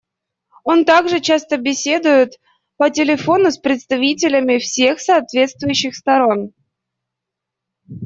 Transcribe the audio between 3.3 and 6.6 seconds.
с представителями всех соответствующих сторон.